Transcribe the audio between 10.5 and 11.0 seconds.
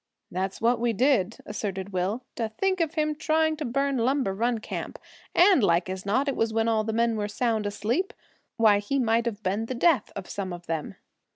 of them!"